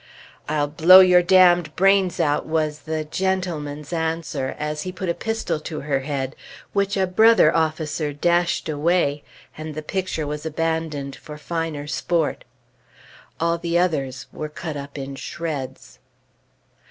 [0.49, 5.59] "I'll blow your damned brains out," was the "gentleman's" answer as he put a pistol
[5.59, 6.35] to her head,
[6.73, 9.23] which a brother officer dashed away,
[9.55, 12.45] and the picture was abandoned for finer sport.
[13.39, 15.99] All the others were cut up in shreds.